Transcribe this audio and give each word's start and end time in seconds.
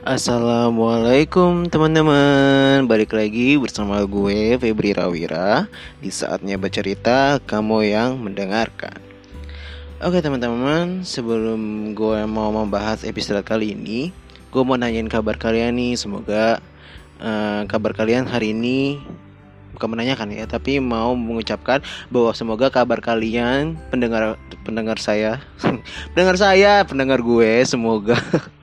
Assalamualaikum 0.00 1.68
teman-teman. 1.68 2.88
Balik 2.88 3.12
lagi 3.12 3.60
bersama 3.60 4.00
gue 4.08 4.56
Febri 4.56 4.96
Rawira. 4.96 5.68
Di 6.00 6.08
saatnya 6.08 6.56
bercerita 6.56 7.36
kamu 7.44 7.84
yang 7.84 8.16
mendengarkan. 8.16 8.96
Oke 10.00 10.24
teman-teman. 10.24 11.04
Sebelum 11.04 11.92
gue 11.92 12.24
mau 12.24 12.48
membahas 12.48 13.04
episode 13.04 13.44
kali 13.44 13.76
ini 13.76 14.08
Gue 14.48 14.64
mau 14.64 14.80
nanyain 14.80 15.04
kabar 15.04 15.36
kalian 15.36 15.76
nih. 15.76 16.00
Semoga 16.00 16.64
uh, 17.20 17.68
kabar 17.68 17.92
kalian 17.92 18.24
hari 18.24 18.56
ini 18.56 19.04
Bukan 19.76 19.92
menanyakan 19.92 20.32
ya 20.32 20.48
Tapi 20.48 20.80
mau 20.80 21.12
mengucapkan 21.12 21.84
bahwa 22.08 22.32
semoga 22.32 22.72
kabar 22.72 23.04
kalian 23.04 23.76
Pendengar 23.92 24.40
pendengar 24.64 24.96
saya 24.96 25.44
Pendengar 26.16 26.40
saya, 26.40 26.88
pendengar 26.88 27.20
gue 27.20 27.68
Semoga 27.68 28.16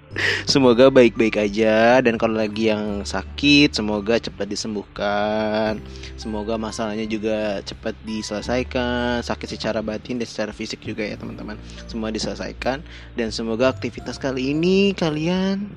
semoga 0.47 0.87
baik-baik 0.87 1.37
aja. 1.37 1.99
Dan 2.01 2.15
kalau 2.15 2.39
lagi 2.39 2.71
yang 2.71 3.03
sakit 3.03 3.75
semoga 3.75 4.17
cepat 4.17 4.47
disembuhkan. 4.47 5.79
Semoga 6.15 6.55
masalahnya 6.55 7.05
juga 7.05 7.61
cepat 7.63 7.93
diselesaikan. 8.07 9.21
Sakit 9.21 9.57
secara 9.57 9.79
batin 9.83 10.17
dan 10.19 10.27
secara 10.27 10.51
fisik 10.55 10.83
juga 10.83 11.03
ya 11.05 11.19
teman-teman. 11.19 11.59
Semua 11.89 12.09
diselesaikan. 12.09 12.81
Dan 13.13 13.29
semoga 13.29 13.69
aktivitas 13.71 14.17
kali 14.17 14.55
ini 14.55 14.95
kalian 14.95 15.69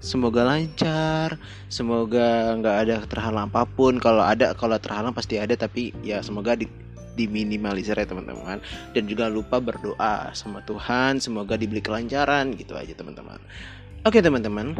semoga 0.00 0.42
lancar. 0.44 1.36
Semoga 1.68 2.56
nggak 2.56 2.76
ada 2.86 2.96
terhalang 3.06 3.52
apa 3.52 3.68
pun. 3.68 4.00
Kalau 4.00 4.24
ada 4.24 4.52
kalau 4.56 4.76
terhalang 4.80 5.14
pasti 5.14 5.38
ada. 5.38 5.54
Tapi 5.54 5.94
ya 6.04 6.20
semoga 6.20 6.56
di 6.56 6.68
diminimalisir 7.14 7.96
ya 7.96 8.06
teman-teman. 8.06 8.60
Dan 8.92 9.06
juga 9.06 9.26
lupa 9.30 9.58
berdoa 9.58 10.30
sama 10.34 10.62
Tuhan 10.66 11.18
semoga 11.18 11.54
diberi 11.58 11.82
kelancaran 11.82 12.54
gitu 12.54 12.74
aja 12.76 12.92
teman-teman. 12.94 13.38
Oke 14.06 14.20
teman-teman. 14.20 14.74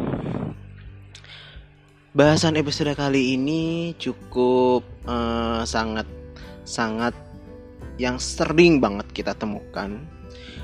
Bahasan 2.11 2.59
episode 2.59 2.91
kali 2.91 3.39
ini 3.39 3.95
cukup 3.95 4.83
uh, 5.07 5.63
sangat 5.63 6.05
sangat 6.67 7.15
yang 7.95 8.19
sering 8.19 8.83
banget 8.83 9.07
kita 9.15 9.31
temukan 9.35 9.95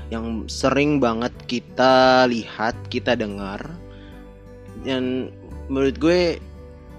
yang 0.08 0.48
sering 0.48 1.00
banget 1.00 1.32
kita 1.44 2.24
lihat 2.28 2.76
kita 2.88 3.12
dengar. 3.16 3.60
Dan 4.84 5.28
menurut 5.68 5.96
gue 6.00 6.20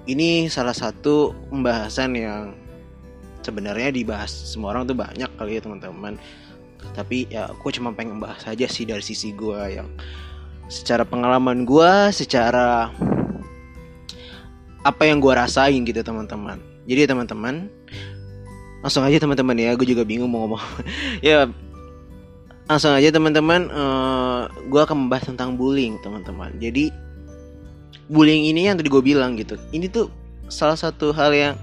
ini 0.05 0.49
salah 0.49 0.73
satu 0.73 1.33
pembahasan 1.49 2.13
yang 2.13 2.53
sebenarnya 3.41 3.89
dibahas 3.93 4.31
semua 4.31 4.75
orang 4.75 4.87
tuh 4.87 4.97
banyak 4.97 5.29
kali 5.39 5.57
ya 5.57 5.61
teman-teman. 5.63 6.15
Tapi 6.95 7.27
ya 7.27 7.51
gue 7.51 7.71
cuma 7.75 7.91
pengen 7.91 8.23
bahas 8.23 8.43
aja 8.47 8.65
sih 8.65 8.87
dari 8.87 9.03
sisi 9.03 9.35
gue 9.35 9.59
yang 9.69 9.87
secara 10.69 11.03
pengalaman 11.03 11.65
gue 11.65 11.91
secara 12.13 12.93
apa 14.79 15.03
yang 15.03 15.19
gue 15.19 15.33
rasain 15.33 15.81
gitu 15.83 15.99
teman-teman. 15.99 16.59
Jadi 16.87 17.09
teman-teman 17.09 17.67
langsung 18.79 19.03
aja 19.03 19.19
teman-teman 19.19 19.55
ya. 19.59 19.75
Gue 19.75 19.87
juga 19.87 20.07
bingung 20.07 20.31
mau 20.31 20.47
ngomong. 20.47 20.63
Ya 21.25 21.51
langsung 22.69 22.93
aja 22.93 23.09
teman-teman 23.09 23.65
uh, 23.73 24.45
eh, 24.45 24.69
gue 24.69 24.81
akan 24.81 25.07
membahas 25.09 25.25
tentang 25.33 25.57
bullying 25.57 25.97
teman-teman. 26.05 26.53
Jadi 26.61 26.93
bullying 28.09 28.49
ini 28.49 28.69
yang 28.69 28.75
tadi 28.77 28.89
gue 28.89 29.03
bilang 29.05 29.37
gitu 29.37 29.55
ini 29.69 29.85
tuh 29.85 30.09
salah 30.49 30.75
satu 30.75 31.13
hal 31.13 31.29
yang 31.33 31.53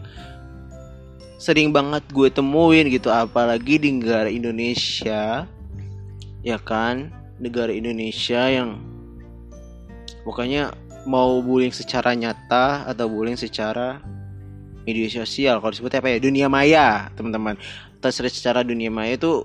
sering 1.37 1.73
banget 1.73 2.05
gue 2.12 2.29
temuin 2.33 2.89
gitu 2.89 3.12
apalagi 3.12 3.77
di 3.77 3.92
negara 3.92 4.29
Indonesia 4.29 5.45
ya 6.47 6.59
kan? 6.62 7.12
Negara 7.37 7.69
Indonesia 7.69 8.48
yang 8.48 8.81
pokoknya 10.25 10.73
mau 11.05 11.39
bullying 11.45 11.75
secara 11.75 12.17
nyata 12.17 12.89
atau 12.89 13.07
bullying 13.07 13.37
secara 13.37 14.01
media 14.86 15.11
sosial. 15.11 15.58
Kalau 15.61 15.73
disebut 15.74 15.92
apa 15.98 16.08
ya? 16.14 16.19
Dunia 16.23 16.47
maya 16.48 17.11
teman-teman. 17.19 17.58
Terus 18.01 18.33
secara 18.33 18.63
dunia 18.63 18.89
maya 18.89 19.18
itu 19.18 19.42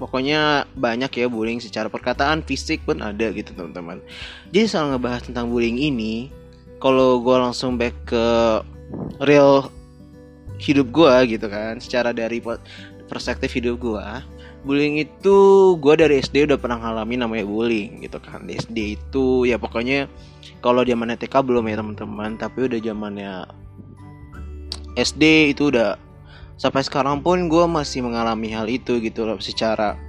pokoknya 0.00 0.66
banyak 0.74 1.12
ya 1.14 1.26
bullying 1.30 1.62
secara 1.62 1.86
perkataan 1.86 2.42
fisik 2.42 2.82
pun 2.82 2.98
ada 2.98 3.30
gitu 3.30 3.54
teman-teman. 3.54 4.02
Jadi 4.50 4.66
soal 4.66 4.90
ngebahas 4.90 5.28
tentang 5.28 5.52
bullying 5.52 5.78
ini 5.78 6.32
kalau 6.82 7.22
gue 7.22 7.36
langsung 7.36 7.78
back 7.78 7.94
ke 8.08 8.26
real 9.22 9.70
hidup 10.58 10.90
gue 10.94 11.38
gitu 11.38 11.46
kan 11.50 11.78
secara 11.82 12.14
dari 12.14 12.38
perspektif 13.10 13.50
hidup 13.54 13.82
gue 13.82 14.06
bullying 14.64 14.96
itu 15.04 15.36
gue 15.76 15.94
dari 15.94 16.24
SD 16.24 16.48
udah 16.48 16.58
pernah 16.58 16.80
ngalamin 16.80 17.28
namanya 17.28 17.44
bullying 17.44 18.00
gitu 18.00 18.16
kan. 18.18 18.48
Di 18.48 18.56
SD 18.56 18.96
itu 18.96 19.44
ya 19.44 19.60
pokoknya 19.60 20.08
kalau 20.64 20.80
zamannya 20.82 21.20
TK 21.20 21.44
belum 21.44 21.68
ya 21.68 21.76
teman-teman 21.78 22.40
tapi 22.40 22.66
udah 22.66 22.80
zamannya 22.80 23.44
SD 24.96 25.52
itu 25.52 25.68
udah 25.68 26.00
sampai 26.56 26.80
sekarang 26.80 27.20
pun 27.20 27.46
gue 27.52 27.64
masih 27.68 28.00
mengalami 28.00 28.48
hal 28.56 28.64
itu 28.66 28.98
gitu 29.04 29.28
loh 29.28 29.36
secara 29.38 30.00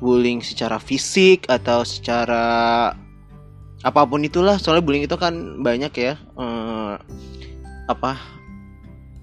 bullying 0.00 0.40
secara 0.40 0.80
fisik 0.80 1.46
atau 1.46 1.84
secara 1.84 2.44
apa 3.84 4.00
pun 4.08 4.24
itulah. 4.24 4.56
Soalnya 4.56 4.82
bullying 4.82 5.04
itu 5.04 5.20
kan 5.20 5.60
banyak 5.60 5.92
ya 5.92 6.16
eh, 6.16 6.94
apa 7.84 8.16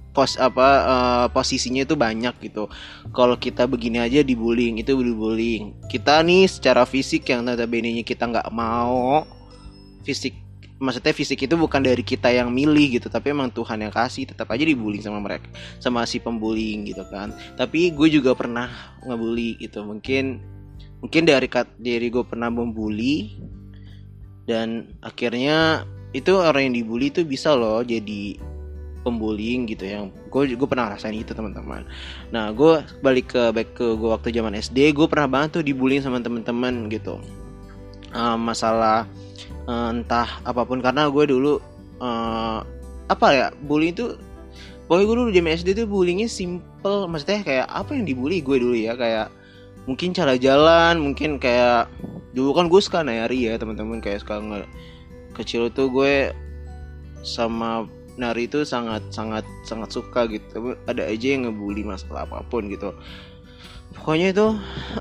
pos 0.10 0.36
apa 0.42 0.68
uh, 0.84 1.28
posisinya 1.30 1.86
itu 1.86 1.94
banyak 1.94 2.36
gitu. 2.44 2.66
Kalau 3.14 3.38
kita 3.38 3.70
begini 3.70 4.02
aja 4.02 4.26
dibullying 4.26 4.82
itu 4.82 4.98
dibullying. 4.98 5.78
Kita 5.88 6.22
nih 6.26 6.50
secara 6.50 6.84
fisik 6.84 7.30
yang 7.30 7.46
notabene 7.46 8.02
kita 8.02 8.26
nggak 8.26 8.50
mau 8.50 9.24
fisik 10.04 10.34
maksudnya 10.80 11.12
fisik 11.12 11.44
itu 11.44 11.56
bukan 11.60 11.84
dari 11.84 12.00
kita 12.02 12.32
yang 12.32 12.56
milih 12.56 12.98
gitu 12.98 13.12
tapi 13.12 13.36
emang 13.36 13.52
Tuhan 13.52 13.84
yang 13.84 13.92
kasih 13.92 14.32
tetap 14.32 14.48
aja 14.48 14.64
dibullying 14.64 15.04
sama 15.04 15.20
mereka 15.20 15.52
sama 15.84 16.08
si 16.08 16.24
pembullying 16.24 16.88
gitu 16.88 17.04
kan 17.12 17.36
tapi 17.60 17.92
gue 17.92 18.08
juga 18.08 18.32
pernah 18.32 18.72
ngebully 19.04 19.60
gitu 19.60 19.84
mungkin 19.84 20.40
mungkin 21.04 21.28
dari 21.28 21.52
dari 21.78 22.08
gue 22.08 22.24
pernah 22.24 22.48
membully 22.48 23.36
dan 24.48 24.96
akhirnya 25.04 25.84
itu 26.16 26.40
orang 26.40 26.72
yang 26.72 26.76
dibully 26.82 27.12
itu 27.12 27.28
bisa 27.28 27.54
loh 27.54 27.84
jadi 27.84 28.40
pembullying 29.02 29.66
gitu 29.70 29.88
yang 29.88 30.04
gue 30.30 30.56
gue 30.56 30.68
pernah 30.68 30.92
rasain 30.94 31.16
itu 31.16 31.32
teman-teman. 31.32 31.88
Nah 32.36 32.52
gue 32.52 32.84
balik 33.00 33.34
ke 33.34 33.44
back 33.56 33.76
ke 33.76 33.86
gue 33.96 34.10
waktu 34.10 34.30
zaman 34.36 34.56
SD 34.56 34.92
gue 34.92 35.08
pernah 35.08 35.28
banget 35.28 35.60
tuh 35.60 35.64
dibullying 35.64 36.04
sama 36.04 36.20
teman-teman 36.20 36.92
gitu. 36.92 37.20
Uh, 38.10 38.36
masalah 38.36 39.06
uh, 39.70 39.94
entah 39.94 40.42
apa 40.44 40.66
pun. 40.68 40.84
Karena 40.84 41.08
gue 41.08 41.24
dulu 41.30 41.62
uh, 42.04 42.60
apa 43.10 43.28
ya 43.34 43.48
bullying 43.66 43.96
itu 43.96 44.20
Pokoknya 44.90 45.06
gue 45.06 45.18
dulu 45.22 45.30
zaman 45.30 45.52
SD 45.54 45.70
tuh 45.78 45.86
bullyingnya 45.86 46.26
simple. 46.26 47.06
Maksudnya 47.06 47.46
kayak 47.46 47.68
apa 47.70 47.94
yang 47.94 48.10
dibully? 48.10 48.42
Gue 48.42 48.58
dulu 48.58 48.74
ya 48.74 48.98
Kayak 48.98 49.30
mungkin 49.86 50.18
cara 50.18 50.34
jalan 50.34 50.98
Mungkin 50.98 51.38
kayak 51.38 51.94
Dulu 52.34 52.58
kan 52.58 52.66
gue 52.66 52.82
suka 52.82 53.06
nari 53.06 53.46
ya 53.46 53.62
teman-teman. 53.62 54.02
Kayak 54.02 54.26
suka 54.26 54.42
nge 54.42 54.66
Kecil 55.38 55.70
tuh 55.70 55.94
gue 55.94 56.34
Sama 57.22 57.86
nari 58.20 58.52
itu 58.52 58.68
sangat 58.68 59.02
sangat 59.10 59.48
sangat 59.64 59.90
suka 59.96 60.28
gitu. 60.28 60.76
Ada 60.86 61.08
aja 61.08 61.28
yang 61.34 61.48
ngebully 61.48 61.88
masalah 61.88 62.28
apa 62.28 62.44
pun 62.46 62.68
gitu. 62.68 62.92
Pokoknya 63.96 64.36
itu 64.36 64.48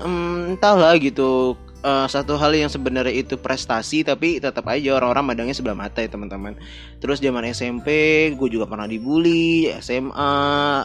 um, 0.01 0.55
entahlah 0.55 0.95
gitu. 0.97 1.59
Uh, 1.79 2.03
satu 2.11 2.35
hal 2.35 2.51
yang 2.51 2.67
sebenarnya 2.67 3.23
itu 3.23 3.39
prestasi 3.39 4.03
tapi 4.03 4.35
tetap 4.43 4.67
aja 4.67 4.99
orang-orang 4.99 5.31
madangnya 5.31 5.55
sebelah 5.55 5.79
mata 5.79 6.03
ya 6.03 6.11
teman-teman. 6.11 6.59
Terus 6.99 7.23
zaman 7.23 7.47
SMP 7.55 7.87
gue 8.35 8.49
juga 8.51 8.67
pernah 8.67 8.83
dibully. 8.83 9.71
SMA 9.79 10.33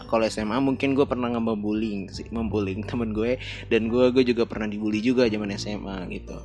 kalau 0.06 0.22
SMA 0.30 0.54
mungkin 0.62 0.94
gue 0.94 1.02
pernah 1.02 1.34
ngebullying 1.34 2.14
sih 2.14 2.30
membullying 2.30 2.86
temen 2.90 3.10
gue. 3.10 3.38
Dan 3.66 3.90
gue 3.90 4.14
gue 4.14 4.22
juga 4.22 4.46
pernah 4.46 4.70
dibully 4.70 5.02
juga 5.02 5.26
zaman 5.26 5.50
SMA 5.58 6.06
gitu 6.14 6.38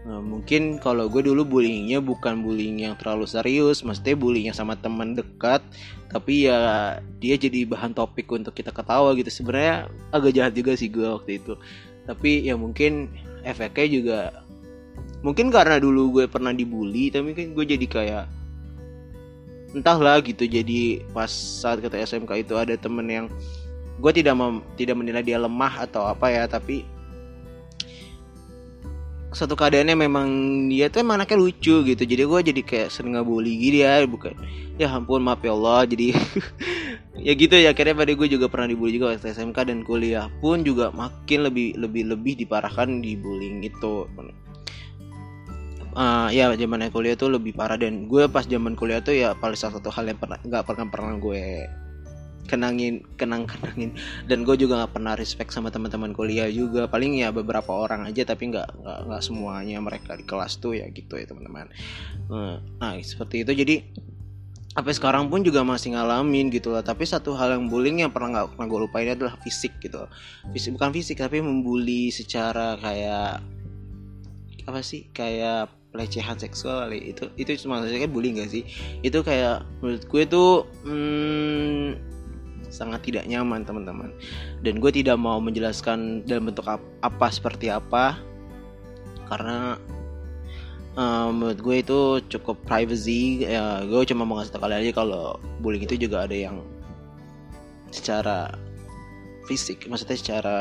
Nah, 0.00 0.16
mungkin 0.24 0.80
kalau 0.80 1.12
gue 1.12 1.20
dulu 1.20 1.44
bullyingnya 1.44 2.00
bukan 2.00 2.40
bullying 2.40 2.80
yang 2.80 2.96
terlalu 2.96 3.28
serius, 3.28 3.84
maksudnya 3.84 4.16
bullying 4.16 4.48
sama 4.56 4.72
teman 4.72 5.12
dekat, 5.12 5.60
tapi 6.08 6.48
ya 6.48 6.96
dia 7.20 7.36
jadi 7.36 7.68
bahan 7.68 7.92
topik 7.92 8.24
untuk 8.32 8.56
kita 8.56 8.72
ketawa 8.72 9.12
gitu. 9.12 9.28
Sebenarnya 9.28 9.92
agak 10.08 10.32
jahat 10.32 10.52
juga 10.56 10.72
sih 10.72 10.88
gue 10.88 11.04
waktu 11.04 11.44
itu. 11.44 11.52
Tapi 12.08 12.48
ya 12.48 12.56
mungkin 12.56 13.12
efeknya 13.44 13.86
juga 13.92 14.18
mungkin 15.20 15.52
karena 15.52 15.76
dulu 15.76 16.16
gue 16.16 16.24
pernah 16.32 16.56
dibully, 16.56 17.12
tapi 17.12 17.36
kan 17.36 17.52
gue 17.52 17.64
jadi 17.68 17.86
kayak 17.86 18.24
entahlah 19.76 20.24
gitu. 20.24 20.48
Jadi 20.48 21.04
pas 21.12 21.28
saat 21.28 21.84
kita 21.84 22.00
SMK 22.00 22.40
itu 22.40 22.56
ada 22.56 22.72
temen 22.72 23.04
yang 23.04 23.26
gue 24.00 24.12
tidak 24.16 24.32
tidak 24.80 24.96
menilai 24.96 25.20
dia 25.20 25.36
lemah 25.36 25.84
atau 25.84 26.08
apa 26.08 26.32
ya, 26.32 26.48
tapi 26.48 26.88
satu 29.30 29.54
keadaannya 29.54 29.94
memang 29.94 30.26
dia 30.66 30.90
tuh 30.90 31.06
emang 31.06 31.22
anaknya 31.22 31.38
lucu 31.38 31.86
gitu. 31.86 32.02
Jadi 32.02 32.22
gue 32.26 32.40
jadi 32.50 32.60
kayak 32.66 32.88
sering 32.90 33.14
ngebully 33.14 33.54
gitu 33.62 33.86
ya 33.86 34.02
bukan. 34.02 34.34
Ya 34.74 34.90
ampun 34.90 35.22
maaf 35.22 35.38
ya 35.46 35.54
Allah. 35.54 35.86
Jadi 35.86 36.10
ya 37.26 37.32
gitu 37.38 37.54
ya 37.54 37.70
akhirnya 37.70 37.94
pada 37.94 38.10
gue 38.10 38.28
juga 38.28 38.50
pernah 38.50 38.66
dibully 38.74 38.98
juga 38.98 39.14
waktu 39.14 39.30
SMK 39.30 39.58
dan 39.70 39.78
kuliah 39.86 40.26
pun 40.42 40.66
juga 40.66 40.90
makin 40.90 41.46
lebih 41.46 41.78
lebih 41.78 42.10
lebih 42.10 42.32
diparahkan 42.42 42.98
di 42.98 43.14
bullying 43.14 43.62
itu. 43.62 44.10
Uh, 45.90 46.30
ya 46.30 46.54
zaman 46.54 46.86
kuliah 46.90 47.18
tuh 47.18 47.34
lebih 47.34 47.54
parah 47.54 47.74
dan 47.74 48.06
gue 48.06 48.30
pas 48.30 48.46
zaman 48.46 48.78
kuliah 48.78 49.02
tuh 49.02 49.14
ya 49.14 49.34
paling 49.34 49.58
salah 49.58 49.78
satu 49.78 49.90
hal 49.90 50.06
yang 50.06 50.18
pernah 50.22 50.38
nggak 50.38 50.62
pernah 50.62 50.86
pernah 50.86 51.18
gue 51.18 51.66
kenangin 52.50 53.06
kenang 53.14 53.46
kenangin. 53.46 53.94
Dan 54.26 54.42
gue 54.42 54.58
juga 54.58 54.82
nggak 54.82 54.98
pernah 54.98 55.14
respect 55.14 55.54
sama 55.54 55.70
teman-teman 55.70 56.10
kuliah 56.10 56.50
juga. 56.50 56.90
Paling 56.90 57.22
ya 57.22 57.30
beberapa 57.30 57.70
orang 57.70 58.10
aja 58.10 58.26
tapi 58.26 58.50
nggak 58.50 58.82
nggak 59.06 59.22
semuanya 59.22 59.78
mereka 59.78 60.18
di 60.18 60.26
kelas 60.26 60.58
tuh 60.58 60.74
ya 60.74 60.90
gitu 60.90 61.14
ya 61.14 61.30
teman-teman. 61.30 61.70
Nah 62.82 62.98
seperti 62.98 63.46
itu. 63.46 63.52
Jadi 63.54 63.76
sampai 64.70 64.94
sekarang 64.94 65.30
pun 65.30 65.46
juga 65.46 65.66
masih 65.66 65.98
ngalamin 65.98 66.46
gitu 66.54 66.70
lah 66.70 66.86
tapi 66.86 67.02
satu 67.02 67.34
hal 67.34 67.58
yang 67.58 67.66
bullying 67.66 68.06
yang 68.06 68.14
pernah 68.14 68.38
nggak 68.38 68.54
pernah 68.54 68.66
gue 68.70 68.80
lupain 68.86 69.10
adalah 69.10 69.34
fisik 69.42 69.82
gitu 69.82 70.06
fisik 70.54 70.78
bukan 70.78 70.94
fisik 70.94 71.18
tapi 71.18 71.42
membuli 71.42 72.14
secara 72.14 72.78
kayak 72.78 73.42
apa 74.70 74.80
sih 74.86 75.10
kayak 75.10 75.74
pelecehan 75.90 76.38
seksual 76.38 76.86
kali. 76.86 77.10
Itu 77.10 77.34
itu 77.34 77.66
cuma 77.66 77.82
maksudnya 77.82 78.06
kan 78.06 78.12
bullying 78.14 78.38
gak 78.38 78.50
sih? 78.50 78.62
Itu 79.02 79.26
kayak 79.26 79.66
menurut 79.82 80.04
gue 80.06 80.22
tuh 80.30 80.50
hmm, 80.86 81.88
sangat 82.70 83.02
tidak 83.04 83.26
nyaman 83.26 83.66
teman-teman. 83.66 84.14
Dan 84.62 84.78
gue 84.78 84.90
tidak 84.94 85.18
mau 85.18 85.42
menjelaskan 85.42 86.24
dalam 86.24 86.48
bentuk 86.48 86.64
apa, 86.70 86.86
apa 87.02 87.26
seperti 87.28 87.68
apa 87.68 88.16
karena 89.30 89.78
uh, 90.98 91.28
menurut 91.30 91.58
gue 91.58 91.76
itu 91.82 92.00
cukup 92.38 92.56
privacy. 92.64 93.44
Ya 93.44 93.82
gue 93.84 94.02
cuma 94.06 94.24
mau 94.24 94.38
ngasih 94.38 94.54
tau 94.54 94.62
kalian 94.62 94.86
aja 94.86 94.92
kalau 94.94 95.36
bullying 95.60 95.84
itu 95.84 95.98
juga 95.98 96.24
ada 96.24 96.34
yang 96.34 96.62
secara 97.90 98.54
fisik 99.50 99.90
maksudnya 99.90 100.14
secara 100.14 100.56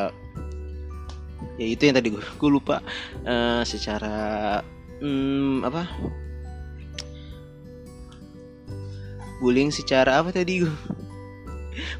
ya 1.62 1.67
itu 1.69 1.85
yang 1.85 1.95
tadi 1.97 2.09
gue, 2.09 2.21
gue 2.41 2.50
lupa. 2.50 2.81
Uh, 3.23 3.62
secara 3.63 4.59
hmm, 5.00 5.65
apa? 5.65 5.85
Bullying 9.39 9.71
secara 9.71 10.19
apa 10.19 10.35
tadi 10.35 10.67
gue 10.67 10.73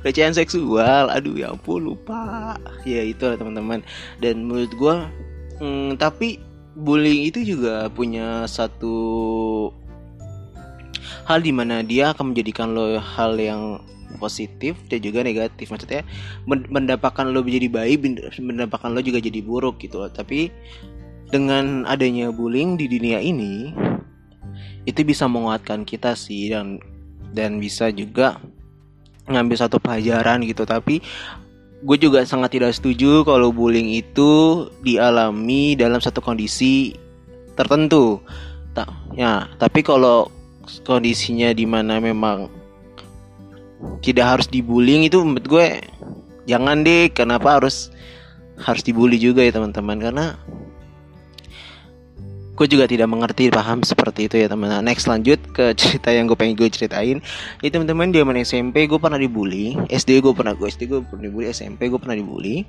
pelecehan 0.02 0.36
seksual. 0.36 1.10
Aduh 1.10 1.38
ya 1.40 1.54
ampun 1.54 1.92
lupa. 1.94 2.56
Ya 2.84 3.04
itu 3.04 3.26
lah 3.26 3.38
teman-teman. 3.38 3.86
Dan 4.22 4.46
menurut 4.46 4.74
gue 4.76 4.96
hmm, 5.62 5.92
tapi 6.00 6.40
bullying 6.80 7.28
itu 7.28 7.44
juga 7.44 7.90
punya 7.92 8.48
satu 8.48 8.96
hal 11.28 11.46
di 11.46 11.54
mana 11.54 11.86
dia 11.86 12.14
akan 12.14 12.34
menjadikan 12.34 12.74
lo 12.74 12.98
hal 12.98 13.38
yang 13.38 13.82
positif 14.18 14.78
dan 14.90 15.00
juga 15.02 15.22
negatif. 15.22 15.70
Maksudnya 15.70 16.02
mendapatkan 16.48 17.30
lo 17.30 17.46
menjadi 17.46 17.68
baik 17.70 17.98
mendapatkan 18.42 18.90
lo 18.90 19.02
juga 19.06 19.22
jadi 19.22 19.40
buruk 19.44 19.82
gitu 19.82 20.02
loh. 20.02 20.12
tapi 20.12 20.50
dengan 21.30 21.86
adanya 21.86 22.34
bullying 22.34 22.74
di 22.74 22.90
dunia 22.90 23.22
ini 23.22 23.70
itu 24.90 25.06
bisa 25.06 25.30
menguatkan 25.30 25.86
kita 25.86 26.18
sih 26.18 26.50
dan 26.50 26.82
dan 27.38 27.62
bisa 27.62 27.94
juga 27.94 28.42
ngambil 29.30 29.58
satu 29.62 29.78
pelajaran 29.78 30.42
gitu 30.44 30.66
tapi 30.66 31.00
gue 31.80 31.98
juga 31.98 32.28
sangat 32.28 32.60
tidak 32.60 32.76
setuju 32.76 33.24
kalau 33.24 33.56
bullying 33.56 33.88
itu 33.88 34.68
dialami 34.84 35.80
dalam 35.80 36.04
satu 36.04 36.20
kondisi 36.20 36.92
tertentu. 37.56 38.20
Tak, 38.76 38.92
ya, 39.16 39.48
tapi 39.56 39.80
kalau 39.80 40.28
kondisinya 40.84 41.56
di 41.56 41.64
mana 41.64 42.04
memang 42.04 42.52
tidak 44.04 44.26
harus 44.28 44.48
dibullying 44.52 45.08
itu 45.08 45.24
menurut 45.24 45.48
gue 45.48 45.68
jangan 46.52 46.84
deh. 46.84 47.08
Kenapa 47.16 47.60
harus 47.60 47.92
harus 48.60 48.84
dibully 48.84 49.16
juga 49.16 49.40
ya 49.44 49.56
teman-teman? 49.56 50.04
Karena 50.04 50.26
gue 52.60 52.68
juga 52.68 52.92
tidak 52.92 53.08
mengerti 53.08 53.48
paham 53.48 53.88
seperti 53.88 54.28
itu 54.28 54.36
ya 54.36 54.52
teman 54.52 54.68
teman 54.68 54.84
next 54.84 55.08
lanjut 55.08 55.40
ke 55.56 55.72
cerita 55.80 56.12
yang 56.12 56.28
gue 56.28 56.36
pengen 56.36 56.60
gue 56.60 56.68
ceritain. 56.68 57.24
Itu 57.64 57.80
teman-teman 57.80 58.12
dia 58.12 58.28
mana 58.28 58.44
SMP 58.44 58.84
gue 58.84 59.00
pernah 59.00 59.16
dibully. 59.16 59.80
SD 59.88 60.20
gue 60.20 60.36
pernah 60.36 60.52
gue 60.52 60.68
SD 60.68 60.92
gue 60.92 61.00
pernah 61.08 61.32
dibully 61.32 61.48
SMP 61.56 61.88
gue 61.88 61.96
pernah 61.96 62.20
dibully. 62.20 62.68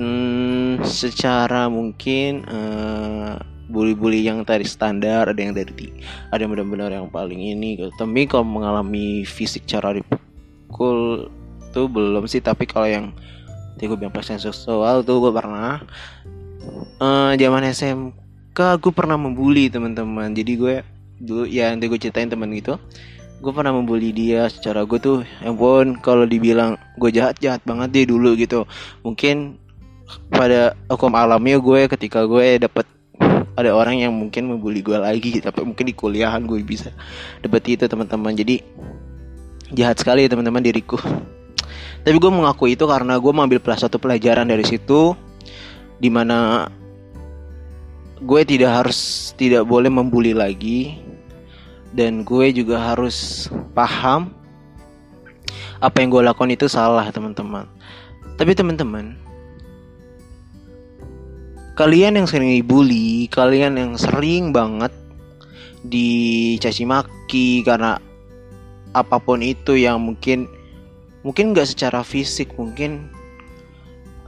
Hmm, 0.00 0.80
secara 0.80 1.68
mungkin 1.68 2.48
uh, 2.48 3.36
bully-bully 3.68 4.24
yang 4.24 4.48
tadi 4.48 4.64
standar 4.64 5.28
ada 5.28 5.36
yang 5.36 5.52
dari 5.52 5.92
ada 6.32 6.40
yang 6.40 6.56
benar-benar 6.56 6.88
yang 6.88 7.12
paling 7.12 7.36
ini 7.36 7.76
gitu. 7.76 7.92
tapi 8.00 8.24
kalau 8.24 8.46
mengalami 8.48 9.28
fisik 9.28 9.68
cara 9.68 9.92
dipukul 9.92 11.28
tuh 11.76 11.84
belum 11.90 12.24
sih 12.24 12.40
tapi 12.40 12.64
kalau 12.64 12.88
yang 12.88 13.12
tadi 13.76 13.92
gue 13.92 13.98
bilang 14.00 14.14
pelecehan 14.14 14.40
seksual 14.40 15.04
tuh 15.04 15.20
gue 15.28 15.32
pernah. 15.36 15.84
Uh, 16.98 17.32
zaman 17.36 17.64
SMP 17.68 18.27
gue 18.58 18.92
pernah 18.92 19.14
membuli 19.14 19.70
teman-teman. 19.70 20.34
Jadi 20.34 20.52
gue 20.58 20.74
dulu 21.18 21.44
ya 21.46 21.70
nanti 21.70 21.86
gue 21.86 21.98
ceritain 21.98 22.26
teman 22.26 22.50
gitu. 22.54 22.78
Gue 23.38 23.52
pernah 23.54 23.70
membuli 23.70 24.10
dia 24.10 24.50
secara 24.50 24.82
gue 24.82 24.98
tuh 24.98 25.22
ampun 25.46 26.02
kalau 26.02 26.26
dibilang 26.26 26.74
gue 26.98 27.10
jahat 27.14 27.38
jahat 27.38 27.62
banget 27.62 27.88
dia 27.94 28.04
dulu 28.10 28.34
gitu. 28.34 28.66
Mungkin 29.06 29.58
pada 30.34 30.74
hukum 30.90 31.14
alamnya 31.14 31.62
gue 31.62 31.86
ketika 31.86 32.26
gue 32.26 32.58
dapet 32.58 32.86
ada 33.58 33.74
orang 33.74 34.02
yang 34.02 34.14
mungkin 34.14 34.46
membuli 34.46 34.82
gue 34.82 34.94
lagi 34.94 35.42
tapi 35.42 35.66
mungkin 35.66 35.84
di 35.86 35.94
kuliahan 35.94 36.46
gue 36.46 36.62
bisa 36.66 36.90
dapet 37.42 37.78
itu 37.78 37.86
teman-teman. 37.86 38.34
Jadi 38.34 38.58
jahat 39.74 40.02
sekali 40.02 40.26
ya 40.26 40.34
teman-teman 40.34 40.62
diriku. 40.62 40.98
Tapi 42.02 42.16
gue 42.16 42.32
mengaku 42.32 42.70
itu 42.70 42.86
karena 42.86 43.18
gue 43.18 43.32
mengambil 43.34 43.60
satu 43.74 43.98
pelajaran 44.02 44.46
dari 44.46 44.62
situ 44.66 45.14
di 45.98 46.08
mana 46.08 46.70
gue 48.22 48.40
tidak 48.46 48.82
harus 48.84 49.30
tidak 49.38 49.66
boleh 49.66 49.90
membuli 49.90 50.34
lagi. 50.34 50.98
Dan 51.88 52.20
gue 52.20 52.52
juga 52.52 52.92
harus 52.92 53.48
paham 53.72 54.28
apa 55.80 55.96
yang 56.02 56.12
gue 56.12 56.22
lakukan 56.26 56.52
itu 56.52 56.68
salah 56.68 57.08
teman-teman. 57.08 57.64
Tapi 58.36 58.52
teman-teman 58.52 59.28
kalian 61.78 62.18
yang 62.18 62.26
sering 62.26 62.58
dibully 62.58 63.30
kalian 63.30 63.78
yang 63.78 63.94
sering 63.94 64.50
banget 64.50 64.90
dicaci 65.86 66.82
maki 66.82 67.62
karena 67.62 68.02
apa 68.98 69.22
pun 69.22 69.38
itu 69.46 69.78
yang 69.78 70.02
mungkin 70.02 70.50
mungkin 71.22 71.54
nggak 71.54 71.70
secara 71.70 72.02
fisik 72.02 72.50
mungkin 72.58 73.14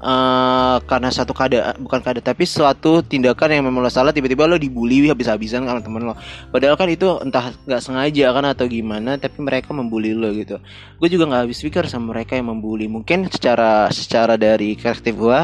uh, 0.00 0.76
karena 0.88 1.08
satu 1.12 1.37
kada 1.37 1.76
bukan 1.76 2.00
kada 2.00 2.19
tapi 2.25 2.49
suatu 2.49 3.05
tindakan 3.05 3.61
yang 3.61 3.64
memang 3.69 3.85
lo 3.85 3.93
salah 3.93 4.11
tiba-tiba 4.11 4.49
lo 4.49 4.56
dibully 4.56 5.13
habis-habisan 5.13 5.69
sama 5.69 5.81
temen 5.84 6.08
lo. 6.08 6.17
Padahal 6.51 6.75
kan 6.75 6.89
itu 6.89 7.06
entah 7.20 7.53
nggak 7.69 7.82
sengaja 7.84 8.27
kan 8.32 8.44
atau 8.48 8.67
gimana 8.67 9.20
tapi 9.20 9.39
mereka 9.44 9.70
membuli 9.77 10.17
lo 10.17 10.32
gitu. 10.32 10.58
Gue 10.98 11.08
juga 11.13 11.29
nggak 11.31 11.43
habis 11.46 11.60
pikir 11.60 11.86
sama 11.86 12.17
mereka 12.17 12.34
yang 12.34 12.51
membuli 12.51 12.89
mungkin 12.89 13.29
secara 13.29 13.89
secara 13.93 14.34
dari 14.41 14.75
karakter 14.75 15.13
gue 15.15 15.39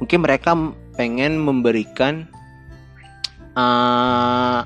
mungkin 0.00 0.18
mereka 0.22 0.54
pengen 0.96 1.36
memberikan 1.42 2.24
uh, 3.52 4.64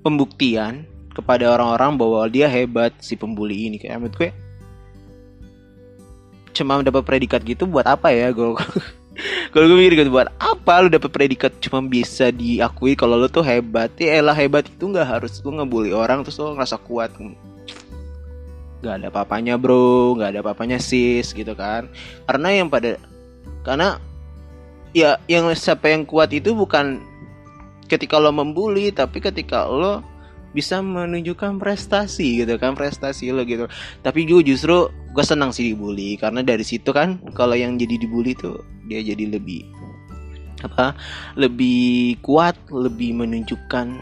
pembuktian 0.00 0.86
kepada 1.12 1.48
orang-orang 1.56 1.96
bahwa 1.96 2.20
dia 2.28 2.46
hebat 2.46 2.92
si 3.00 3.16
pembuli 3.16 3.72
ini. 3.72 3.76
Kayak 3.80 4.04
menurut 4.04 4.16
gue 4.20 4.30
cuma 6.56 6.80
dapat 6.80 7.04
predikat 7.04 7.44
gitu 7.44 7.68
buat 7.68 7.84
apa 7.84 8.08
ya 8.08 8.32
gue 8.32 8.56
kalau 9.52 9.64
gue 9.72 9.76
mikir 9.76 10.04
gitu 10.04 10.12
buat 10.12 10.28
apa 10.36 10.84
lu 10.84 10.88
dapat 10.92 11.08
predikat 11.08 11.52
cuma 11.60 11.80
bisa 11.80 12.28
diakui 12.28 12.92
kalau 12.92 13.16
lu 13.16 13.28
tuh 13.28 13.40
hebat? 13.40 13.88
Ya 13.96 14.20
elah 14.20 14.36
hebat 14.36 14.68
itu 14.68 14.84
nggak 14.84 15.08
harus 15.08 15.40
lu 15.40 15.56
ngebully 15.56 15.96
orang 15.96 16.20
terus 16.20 16.36
lu 16.36 16.52
ngerasa 16.52 16.76
kuat. 16.84 17.16
Nggak 18.84 18.94
ada 19.00 19.08
papanya 19.08 19.56
bro. 19.56 20.12
Nggak 20.20 20.36
ada 20.36 20.40
papanya 20.44 20.76
sis 20.76 21.32
gitu 21.32 21.56
kan. 21.56 21.88
Karena 22.28 22.48
yang 22.52 22.68
pada 22.68 23.00
karena 23.64 23.96
ya 24.92 25.16
yang 25.26 25.48
siapa 25.56 25.88
yang 25.88 26.04
kuat 26.04 26.32
itu 26.36 26.52
bukan 26.52 27.00
ketika 27.88 28.20
lo 28.20 28.34
membuli 28.34 28.92
tapi 28.92 29.22
ketika 29.22 29.64
lo 29.64 30.04
bisa 30.52 30.80
menunjukkan 30.80 31.60
prestasi 31.60 32.44
gitu 32.44 32.60
kan 32.60 32.76
prestasi 32.76 33.32
lo 33.32 33.48
gitu. 33.48 33.64
Tapi 34.04 34.28
gue 34.28 34.44
justru 34.44 34.92
gue 35.16 35.24
senang 35.24 35.48
sih 35.48 35.72
dibully 35.72 36.20
karena 36.20 36.44
dari 36.44 36.60
situ 36.60 36.92
kan 36.92 37.16
kalau 37.32 37.56
yang 37.56 37.80
jadi 37.80 37.96
dibully 37.96 38.36
tuh 38.36 38.60
dia 38.84 39.00
jadi 39.00 39.32
lebih 39.32 39.64
apa 40.60 40.92
lebih 41.40 42.20
kuat 42.20 42.52
lebih 42.68 43.16
menunjukkan 43.16 43.96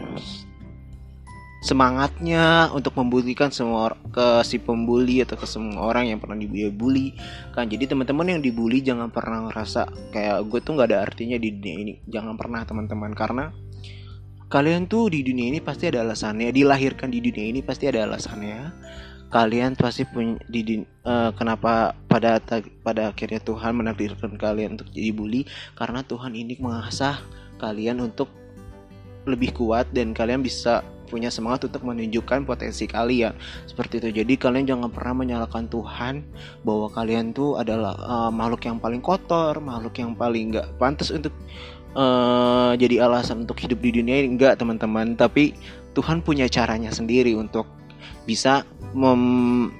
semangatnya 1.65 2.69
untuk 2.77 2.93
membuktikan 2.93 3.49
semua 3.49 3.97
ke 4.13 4.45
si 4.45 4.61
pembuli 4.61 5.25
atau 5.25 5.33
ke 5.33 5.49
semua 5.49 5.89
orang 5.89 6.13
yang 6.13 6.19
pernah 6.21 6.37
dibully 6.37 7.17
kan 7.57 7.65
jadi 7.65 7.89
teman-teman 7.89 8.37
yang 8.37 8.41
dibully 8.45 8.85
jangan 8.85 9.09
pernah 9.09 9.49
ngerasa 9.49 10.13
kayak 10.13 10.45
gue 10.45 10.59
tuh 10.61 10.77
nggak 10.77 10.93
ada 10.93 10.99
artinya 11.01 11.41
di 11.41 11.49
dunia 11.57 11.75
ini. 11.81 11.93
Jangan 12.05 12.37
pernah 12.37 12.61
teman-teman 12.69 13.17
karena 13.17 13.49
kalian 14.45 14.85
tuh 14.85 15.09
di 15.09 15.25
dunia 15.25 15.57
ini 15.57 15.59
pasti 15.63 15.89
ada 15.89 16.05
alasannya. 16.05 16.53
Dilahirkan 16.53 17.09
di 17.09 17.17
dunia 17.17 17.45
ini 17.49 17.59
pasti 17.65 17.89
ada 17.89 18.05
alasannya 18.05 18.59
kalian 19.35 19.75
pasti 19.75 20.07
punya 20.07 20.39
di 20.47 20.87
uh, 21.03 21.35
kenapa 21.35 21.91
pada 22.07 22.39
pada 22.87 23.11
akhirnya 23.11 23.43
Tuhan 23.43 23.75
menakdirkan 23.75 24.39
kalian 24.39 24.79
untuk 24.79 24.87
jadi 24.95 25.11
bully? 25.11 25.43
Karena 25.75 25.99
Tuhan 26.07 26.31
ini 26.39 26.55
mengasah 26.55 27.19
kalian 27.59 27.99
untuk 27.99 28.31
lebih 29.27 29.51
kuat 29.51 29.91
dan 29.91 30.15
kalian 30.15 30.39
bisa 30.39 30.87
punya 31.11 31.27
semangat 31.27 31.67
untuk 31.67 31.83
menunjukkan 31.83 32.47
potensi 32.47 32.87
kalian. 32.87 33.35
Seperti 33.67 33.99
itu. 33.99 34.23
Jadi 34.23 34.39
kalian 34.39 34.71
jangan 34.71 34.87
pernah 34.87 35.19
menyalahkan 35.19 35.67
Tuhan 35.67 36.23
bahwa 36.63 36.87
kalian 36.95 37.35
tuh 37.35 37.59
adalah 37.59 37.91
uh, 38.07 38.31
makhluk 38.31 38.63
yang 38.63 38.79
paling 38.79 39.03
kotor 39.03 39.59
makhluk 39.59 39.99
yang 39.99 40.15
paling 40.15 40.55
nggak 40.55 40.67
pantas 40.79 41.11
untuk 41.11 41.35
uh, 41.99 42.71
jadi 42.79 43.03
alasan 43.03 43.43
untuk 43.43 43.59
hidup 43.59 43.83
di 43.83 43.99
dunia 43.99 44.23
ini. 44.23 44.39
Enggak 44.39 44.63
teman-teman. 44.63 45.19
Tapi 45.19 45.51
Tuhan 45.91 46.23
punya 46.23 46.47
caranya 46.47 46.89
sendiri 46.95 47.35
untuk 47.35 47.67
bisa 48.25 48.65
mem 48.93 49.71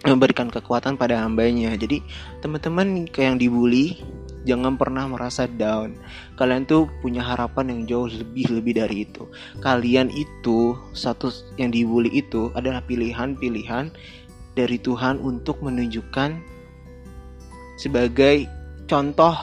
memberikan 0.00 0.48
kekuatan 0.48 0.96
pada 0.96 1.20
hambanya. 1.20 1.76
Jadi 1.76 2.00
teman-teman 2.40 3.04
yang 3.12 3.36
dibully 3.36 4.00
jangan 4.48 4.80
pernah 4.80 5.04
merasa 5.04 5.44
down. 5.44 5.92
Kalian 6.40 6.64
tuh 6.64 6.88
punya 7.04 7.20
harapan 7.20 7.68
yang 7.68 7.80
jauh 7.84 8.08
lebih 8.08 8.48
lebih 8.48 8.72
dari 8.80 9.04
itu. 9.04 9.28
Kalian 9.60 10.08
itu 10.16 10.72
satu 10.96 11.28
yang 11.60 11.68
dibully 11.68 12.08
itu 12.16 12.48
adalah 12.56 12.80
pilihan-pilihan 12.88 13.92
dari 14.56 14.76
Tuhan 14.80 15.20
untuk 15.20 15.60
menunjukkan 15.60 16.40
sebagai 17.76 18.48
contoh 18.88 19.36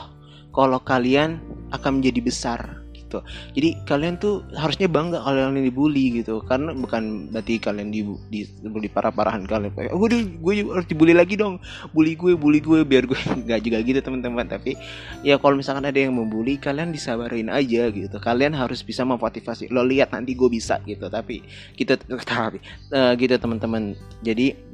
kalau 0.54 0.78
kalian 0.82 1.38
akan 1.70 2.02
menjadi 2.02 2.20
besar 2.22 2.60
gitu. 3.08 3.24
Jadi 3.56 3.68
kalian 3.88 4.20
tuh 4.20 4.44
harusnya 4.52 4.84
bangga 4.84 5.24
kalau 5.24 5.48
kalian 5.48 5.64
dibully 5.64 6.20
gitu. 6.20 6.44
Karena 6.44 6.76
bukan 6.76 7.32
berarti 7.32 7.56
kalian 7.56 7.88
di 7.88 8.04
dibully 8.60 8.92
parah 8.92 9.08
parahan 9.08 9.48
kalian. 9.48 9.72
Kayak 9.72 9.96
oh 9.96 9.98
gue 10.04 10.28
gue 10.28 10.54
harus 10.68 10.84
dibully 10.84 11.16
lagi 11.16 11.40
dong. 11.40 11.56
Bully 11.96 12.12
gue 12.14 12.36
bully 12.36 12.60
gue 12.60 12.84
biar 12.84 13.08
gue 13.08 13.16
nggak 13.48 13.60
juga 13.64 13.78
gitu 13.80 14.00
teman-teman. 14.04 14.44
Tapi 14.44 14.76
ya 15.24 15.40
kalau 15.40 15.56
misalkan 15.56 15.88
ada 15.88 15.96
yang 15.96 16.12
membuli 16.12 16.60
kalian 16.60 16.92
disabarin 16.92 17.48
aja 17.48 17.88
gitu. 17.88 18.20
Kalian 18.20 18.52
harus 18.52 18.84
bisa 18.84 19.08
memotivasi 19.08 19.72
lo 19.72 19.80
lihat 19.82 20.12
nanti 20.12 20.36
gue 20.36 20.52
bisa 20.52 20.76
gitu. 20.84 21.08
Tapi 21.08 21.40
kita 21.74 21.96
tapi 22.28 22.60
uh, 22.92 23.16
gitu 23.16 23.34
teman-teman. 23.40 23.96
Jadi 24.20 24.67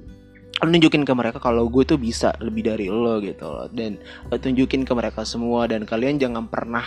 nunjukin 0.62 1.02
ke 1.02 1.12
mereka 1.16 1.42
kalau 1.42 1.66
gue 1.66 1.82
tuh 1.82 1.99
bisa 1.99 2.30
lebih 2.38 2.70
dari 2.70 2.87
lo 2.87 3.18
gitu 3.18 3.42
loh. 3.42 3.66
Dan 3.75 3.99
tunjukin 4.30 4.87
ke 4.87 4.92
mereka 4.94 5.26
semua 5.26 5.66
dan 5.66 5.82
kalian 5.82 6.23
jangan 6.23 6.46
pernah 6.46 6.84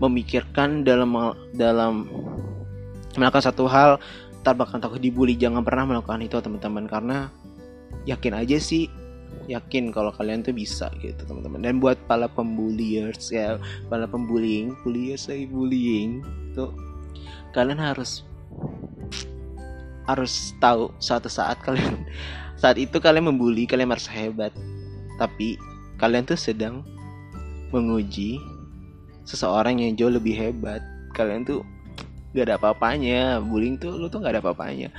memikirkan 0.00 0.80
dalam 0.80 1.12
dalam 1.52 2.08
melakukan 3.12 3.44
satu 3.44 3.68
hal 3.68 4.00
bakal 4.40 4.80
takut 4.80 4.98
dibully. 4.98 5.36
Jangan 5.36 5.60
pernah 5.60 5.84
melakukan 5.92 6.24
itu 6.24 6.40
teman-teman 6.40 6.88
karena 6.88 7.28
yakin 8.08 8.32
aja 8.32 8.56
sih 8.56 8.88
yakin 9.46 9.90
kalau 9.90 10.12
kalian 10.14 10.40
tuh 10.40 10.56
bisa 10.56 10.88
gitu 11.04 11.20
teman-teman. 11.28 11.60
Dan 11.60 11.84
buat 11.84 12.00
para 12.08 12.26
pembuliers 12.32 13.28
ya 13.28 13.60
para 13.92 14.08
pembullying 14.08 14.72
bulliers 14.80 15.28
saya 15.28 15.44
bullying 15.44 16.24
tuh 16.56 16.72
kalian 17.52 17.76
harus 17.76 18.24
harus 20.08 20.56
tahu 20.58 20.90
suatu 20.98 21.30
saat 21.30 21.60
kalian 21.62 22.02
saat 22.62 22.78
itu 22.78 23.02
kalian 23.02 23.34
membuli, 23.34 23.66
kalian 23.66 23.90
merasa 23.90 24.14
hebat. 24.14 24.54
Tapi 25.18 25.58
kalian 25.98 26.22
tuh 26.22 26.38
sedang 26.38 26.86
menguji 27.74 28.38
seseorang 29.26 29.82
yang 29.82 29.98
jauh 29.98 30.14
lebih 30.14 30.38
hebat. 30.38 30.78
Kalian 31.10 31.42
tuh 31.42 31.66
gak 32.38 32.46
ada 32.46 32.62
apa-apanya. 32.62 33.42
Bullying 33.42 33.82
tuh 33.82 33.98
lu 33.98 34.06
tuh 34.06 34.22
gak 34.22 34.38
ada 34.38 34.40
apa-apanya. 34.46 34.94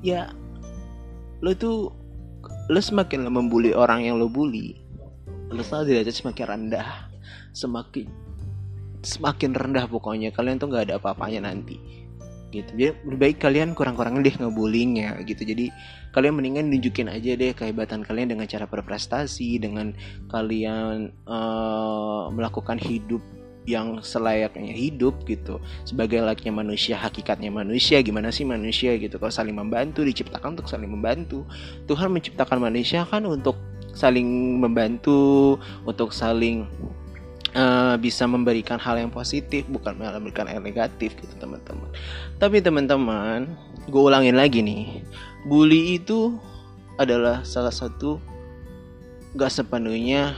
Ya 0.00 0.32
lu 1.44 1.52
tuh 1.52 1.92
lu 2.72 2.80
semakin 2.80 3.28
membuli 3.28 3.76
orang 3.76 4.08
yang 4.08 4.16
lu 4.16 4.32
bully, 4.32 4.80
lu 5.52 5.60
selalu 5.60 6.00
derajat 6.00 6.16
semakin 6.16 6.44
rendah. 6.56 6.88
Semakin 7.52 8.08
semakin 9.04 9.52
rendah 9.52 9.84
pokoknya 9.84 10.32
kalian 10.32 10.56
tuh 10.56 10.72
gak 10.72 10.88
ada 10.88 10.96
apa-apanya 10.96 11.52
nanti 11.52 11.76
gitu. 12.54 12.70
Jadi 12.78 12.92
lebih 13.02 13.18
baik 13.18 13.38
kalian 13.42 13.74
kurang-kurangin 13.74 14.22
deh 14.22 14.36
ngebullying 14.38 15.02
ya 15.02 15.18
gitu. 15.26 15.42
Jadi 15.42 15.74
kalian 16.14 16.38
mendingan 16.38 16.70
nunjukin 16.70 17.10
aja 17.10 17.34
deh 17.34 17.50
kehebatan 17.50 18.06
kalian 18.06 18.38
dengan 18.38 18.46
cara 18.46 18.70
berprestasi 18.70 19.58
dengan 19.58 19.90
kalian 20.30 21.10
uh, 21.26 22.30
melakukan 22.30 22.78
hidup 22.78 23.20
yang 23.64 24.00
selayaknya 24.04 24.72
hidup 24.72 25.24
gitu. 25.24 25.58
Sebagai 25.88 26.20
layaknya 26.20 26.52
manusia 26.52 26.94
hakikatnya 27.00 27.50
manusia. 27.50 27.98
Gimana 28.04 28.30
sih 28.30 28.44
manusia 28.44 28.94
gitu? 29.00 29.16
Kalau 29.16 29.32
saling 29.32 29.56
membantu 29.56 30.04
diciptakan 30.04 30.60
untuk 30.60 30.68
saling 30.68 30.88
membantu. 30.92 31.48
Tuhan 31.88 32.12
menciptakan 32.12 32.60
manusia 32.60 33.08
kan 33.08 33.24
untuk 33.24 33.56
saling 33.96 34.60
membantu 34.60 35.56
untuk 35.86 36.10
saling 36.10 36.66
uh, 37.54 37.94
bisa 37.96 38.26
memberikan 38.26 38.76
hal 38.76 38.98
yang 38.98 39.08
positif 39.08 39.64
bukan 39.70 39.96
memberikan 39.96 40.44
hal 40.50 40.60
negatif 40.60 41.14
gitu 41.16 41.34
teman-teman. 41.38 41.88
Tapi 42.36 42.60
teman-teman 42.60 43.54
gue 43.88 44.02
ulangin 44.02 44.36
lagi 44.36 44.60
nih. 44.60 45.00
Bully 45.46 45.98
itu 46.02 46.36
adalah 46.98 47.42
salah 47.46 47.72
satu 47.72 48.18
gak 49.34 49.50
sepenuhnya 49.50 50.34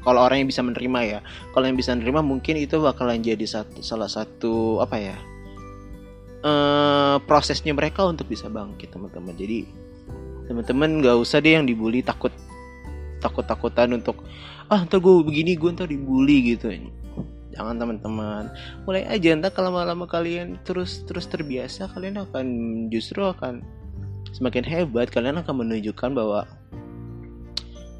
kalau 0.00 0.22
orang 0.24 0.44
yang 0.44 0.48
bisa 0.50 0.62
menerima 0.62 1.00
ya. 1.06 1.20
Kalau 1.54 1.64
yang 1.66 1.78
bisa 1.78 1.94
menerima 1.94 2.20
mungkin 2.20 2.54
itu 2.58 2.78
bakalan 2.82 3.22
jadi 3.22 3.46
satu 3.46 3.80
salah 3.80 4.10
satu 4.10 4.82
apa 4.82 4.96
ya 4.98 5.16
uh, 6.44 7.16
prosesnya 7.24 7.72
mereka 7.76 8.04
untuk 8.04 8.28
bisa 8.28 8.48
bangkit 8.50 8.92
teman-teman. 8.92 9.34
Jadi 9.36 9.66
teman-teman 10.50 10.98
gak 10.98 11.16
usah 11.20 11.38
deh 11.38 11.54
yang 11.54 11.66
dibully 11.68 12.02
takut 12.02 12.34
takut-takutan 13.20 13.92
untuk 13.94 14.24
ah 14.72 14.82
ntar 14.82 14.98
gue 14.98 15.12
begini 15.22 15.54
gue 15.54 15.70
ntar 15.70 15.86
dibully 15.86 16.56
gitu. 16.56 16.72
Jangan 17.50 17.76
teman-teman. 17.76 18.48
Mulai 18.88 19.04
aja 19.06 19.36
ntar 19.36 19.52
kalau 19.52 19.74
lama-lama 19.74 20.08
kalian 20.08 20.58
terus 20.64 21.04
terus 21.04 21.28
terbiasa 21.28 21.90
kalian 21.92 22.24
akan 22.24 22.46
justru 22.88 23.20
akan 23.20 23.60
semakin 24.32 24.64
hebat. 24.64 25.12
Kalian 25.12 25.42
akan 25.44 25.66
menunjukkan 25.66 26.10
bahwa 26.16 26.48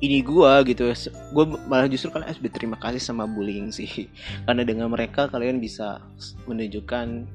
ini 0.01 0.25
gue 0.25 0.53
gitu. 0.73 0.89
Gue 1.37 1.45
malah 1.69 1.87
justru 1.87 2.09
kalian 2.09 2.33
harus 2.33 2.41
berterima 2.41 2.77
kasih 2.81 3.03
sama 3.03 3.29
bullying 3.29 3.69
sih. 3.69 4.09
Karena 4.49 4.65
dengan 4.65 4.89
mereka 4.89 5.29
kalian 5.29 5.61
bisa 5.61 6.01
menunjukkan 6.49 7.29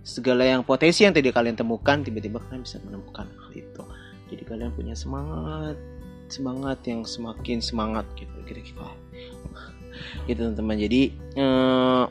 segala 0.00 0.48
yang 0.48 0.64
potensi 0.64 1.04
yang 1.04 1.12
tadi 1.12 1.28
kalian 1.28 1.60
temukan 1.60 2.00
tiba-tiba 2.00 2.40
kalian 2.48 2.64
bisa 2.64 2.80
menemukan 2.88 3.28
hal 3.28 3.52
itu. 3.52 3.82
Jadi 4.32 4.42
kalian 4.46 4.72
punya 4.72 4.94
semangat 4.96 5.76
semangat 6.30 6.78
yang 6.86 7.02
semakin 7.04 7.58
semangat 7.58 8.06
gitu 8.14 8.32
kira-kira. 8.46 8.88
Gitu 10.30 10.40
teman-teman. 10.40 10.78
Jadi 10.80 11.02
uh, 11.36 12.06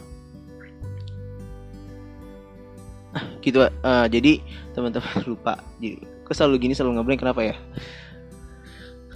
gitu 3.42 3.66
uh, 3.66 4.06
jadi 4.06 4.44
teman-teman 4.76 5.16
lupa. 5.32 5.58
Jadi 5.82 6.04
kok 6.28 6.36
selalu 6.36 6.70
gini 6.70 6.74
selalu 6.78 7.00
ngobrol 7.00 7.18
kenapa 7.18 7.42
ya? 7.42 7.56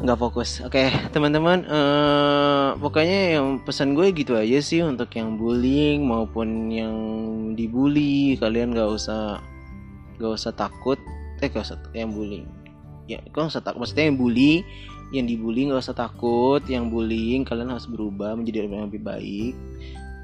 Nggak 0.02 0.18
fokus. 0.18 0.64
Oke 0.66 0.90
okay, 0.90 0.90
teman-teman 1.14 1.70
uh, 1.70 2.74
pokoknya 2.82 3.38
yang 3.38 3.62
pesan 3.62 3.94
gue 3.94 4.10
gitu 4.16 4.34
aja 4.34 4.58
sih 4.58 4.82
untuk 4.82 5.14
yang 5.14 5.38
bullying 5.38 6.02
maupun 6.02 6.74
yang 6.74 6.96
dibully. 7.54 8.40
Kalian 8.42 8.74
nggak 8.74 8.90
usah 8.90 9.38
nggak 10.18 10.34
usah 10.34 10.52
takut. 10.56 10.98
Eh 11.44 11.52
gak 11.52 11.68
usah 11.68 11.76
yang 11.92 12.16
bullying 12.16 12.63
ya 13.08 13.20
kok 13.32 13.52
usah 13.52 13.64
takut? 13.64 13.84
Maksudnya 13.84 14.10
yang 14.12 14.18
bully 14.20 14.64
yang 15.14 15.30
dibully 15.30 15.70
nggak 15.70 15.84
usah 15.84 15.96
takut. 15.96 16.62
Yang 16.66 16.90
bullying 16.90 17.42
kalian 17.46 17.70
harus 17.72 17.86
berubah 17.86 18.34
menjadi 18.34 18.66
orang 18.66 18.74
yang 18.74 18.88
lebih 18.90 19.04
baik 19.04 19.54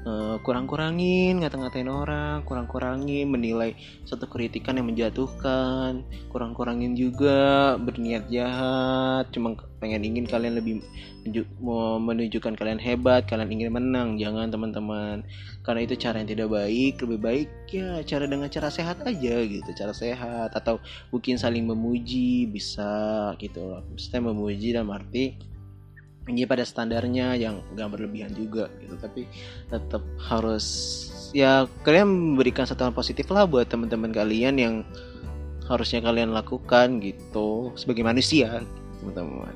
uh, 0.06 0.36
kurang-kurangin 0.44 1.40
ngata-ngatain 1.40 1.90
orang 1.90 2.44
kurang-kurangin 2.44 3.28
menilai 3.28 3.76
satu 4.04 4.28
kritikan 4.30 4.76
yang 4.76 4.88
menjatuhkan 4.88 6.04
kurang-kurangin 6.32 6.96
juga 6.96 7.74
berniat 7.76 8.28
jahat 8.32 9.28
cuma 9.34 9.56
pengen 9.80 10.04
ingin 10.04 10.28
kalian 10.28 10.60
lebih 10.60 10.84
menunjukkan 12.00 12.56
kalian 12.56 12.80
hebat 12.80 13.24
kalian 13.28 13.48
ingin 13.48 13.72
menang 13.72 14.16
jangan 14.20 14.52
teman-teman. 14.52 15.24
Karena 15.64 15.80
itu 15.84 15.96
cara 15.96 16.20
yang 16.20 16.28
tidak 16.28 16.48
baik 16.52 17.00
lebih 17.00 17.18
baik 17.20 17.48
ya 17.68 18.00
cara 18.04 18.24
dengan 18.28 18.48
cara 18.48 18.68
sehat 18.72 19.04
aja 19.04 19.34
gitu 19.44 19.70
cara 19.76 19.92
sehat 19.92 20.52
atau 20.56 20.80
mungkin 21.12 21.36
saling 21.40 21.64
memuji 21.64 22.48
bisa 22.48 23.32
gitu. 23.40 23.60
Loh 23.80 24.20
memuji 24.20 24.76
dan 24.76 24.88
arti 24.92 25.36
ini 26.30 26.46
pada 26.46 26.62
standarnya 26.62 27.34
yang 27.34 27.60
gak 27.74 27.90
berlebihan 27.90 28.30
juga 28.32 28.70
gitu. 28.78 28.94
Tapi 28.96 29.26
tetap 29.66 30.02
harus 30.22 30.66
ya 31.34 31.66
kalian 31.82 32.06
memberikan 32.06 32.66
satu 32.66 32.86
hal 32.86 32.94
positif 32.94 33.26
lah 33.30 33.46
buat 33.46 33.66
teman-teman 33.66 34.10
kalian 34.10 34.54
yang 34.58 34.74
harusnya 35.66 36.00
kalian 36.02 36.30
lakukan 36.30 37.02
gitu. 37.02 37.74
Sebagai 37.74 38.06
manusia 38.06 38.62
teman-teman. 39.02 39.54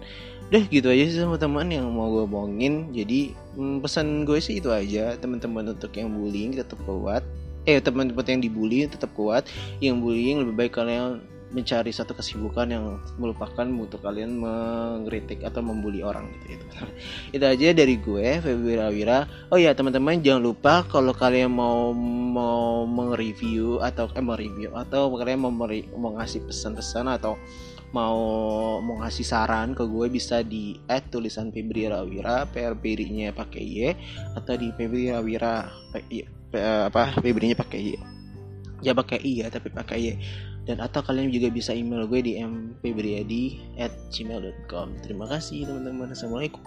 Udah 0.53 0.63
gitu 0.69 0.87
aja 0.93 1.05
sih 1.09 1.19
teman-teman 1.19 1.67
yang 1.73 1.87
mau 1.89 2.13
gue 2.13 2.29
omongin 2.29 2.93
jadi 2.93 3.33
hmm, 3.57 3.81
pesan 3.81 4.29
gue 4.29 4.39
sih 4.43 4.59
itu 4.59 4.69
aja. 4.75 5.15
Teman-teman 5.19 5.73
untuk 5.73 5.95
yang 5.95 6.11
bullying 6.11 6.59
tetap 6.59 6.79
kuat. 6.85 7.25
Eh 7.65 7.81
teman-teman 7.81 8.29
yang 8.29 8.43
dibully 8.45 8.85
tetap 8.85 9.09
kuat. 9.17 9.49
Yang 9.81 9.97
bullying 10.05 10.37
lebih 10.45 10.55
baik 10.55 10.73
kalian 10.77 11.25
mencari 11.55 11.95
satu 11.95 12.19
kesibukan 12.19 12.67
yang 12.67 12.99
melupakan 13.15 13.63
untuk 13.63 14.03
kalian 14.03 14.43
mengkritik 14.43 15.47
atau 15.47 15.63
membuli 15.63 16.03
orang 16.03 16.27
gitu 16.43 16.59
itu 16.59 16.67
itu 17.39 17.45
aja 17.47 17.67
dari 17.71 17.95
gue 18.03 18.43
Febri 18.43 18.75
Rawira. 18.75 19.31
Oh 19.55 19.57
ya 19.57 19.71
teman-teman 19.71 20.19
jangan 20.19 20.43
lupa 20.43 20.83
kalau 20.91 21.15
kalian 21.15 21.55
mau 21.55 21.95
mau 21.95 22.83
mereview 22.83 23.79
atau 23.79 24.11
eh 24.11 24.25
review 24.35 24.75
atau 24.75 25.15
kalian 25.15 25.47
mau 25.47 25.55
mau 25.95 26.11
ngasih 26.19 26.43
pesan-pesan 26.51 27.07
atau 27.07 27.39
mau 27.95 28.19
mau 28.83 28.99
ngasih 29.07 29.23
saran 29.23 29.71
ke 29.71 29.87
gue 29.87 30.11
bisa 30.11 30.43
di 30.43 30.75
add 30.91 31.15
tulisan 31.15 31.55
Febri 31.55 31.87
Rawira 31.87 32.43
PRPR 32.51 33.07
nya 33.15 33.31
pakai 33.31 33.63
Y 33.63 33.95
atau 34.35 34.59
di 34.59 34.75
Febri 34.75 35.15
Rawira 35.15 35.71
apa 36.91 37.15
Febri 37.23 37.55
nya 37.55 37.57
pakai 37.57 37.79
Y. 37.79 37.91
Ya 38.83 38.93
pakai 38.93 39.23
I 39.23 39.47
ya 39.47 39.49
tapi 39.49 39.71
pakai 39.71 39.99
Y 40.03 40.09
dan 40.65 40.81
atau 40.81 41.05
kalian 41.05 41.29
juga 41.29 41.53
bisa 41.53 41.77
email 41.77 42.09
gue 42.09 42.21
di 42.25 42.41
mpbriadi 42.41 43.61
at 43.77 43.93
gmail.com 44.13 44.97
terima 45.05 45.29
kasih 45.29 45.69
teman-teman. 45.69 46.13
Assalamualaikum 46.13 46.65